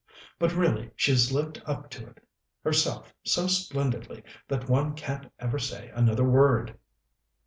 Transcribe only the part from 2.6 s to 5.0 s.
herself so splendidly that one